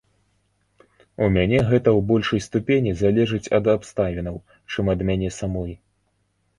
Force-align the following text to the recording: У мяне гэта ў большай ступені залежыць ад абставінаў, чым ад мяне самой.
У 1.25 1.27
мяне 1.35 1.59
гэта 1.69 1.89
ў 1.93 1.99
большай 2.13 2.43
ступені 2.47 2.91
залежыць 3.05 3.43
ад 3.61 3.73
абставінаў, 3.77 4.43
чым 4.71 4.93
ад 4.99 5.09
мяне 5.13 5.29
самой. 5.41 5.73